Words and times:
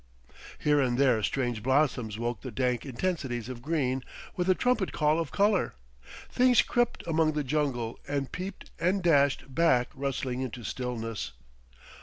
Here 0.57 0.79
and 0.81 0.97
there 0.97 1.21
strange 1.21 1.61
blossoms 1.61 2.17
woke 2.17 2.41
the 2.41 2.49
dank 2.49 2.87
intensities 2.87 3.49
of 3.49 3.61
green 3.61 4.03
with 4.35 4.49
a 4.49 4.55
trumpet 4.55 4.91
call 4.91 5.19
of 5.19 5.31
colour. 5.31 5.75
Things 6.27 6.63
crept 6.63 7.05
among 7.05 7.33
the 7.33 7.43
jungle 7.43 7.99
and 8.07 8.31
peeped 8.31 8.71
and 8.79 9.03
dashed 9.03 9.53
back 9.53 9.89
rustling 9.93 10.41
into 10.41 10.63
stillness. 10.63 11.33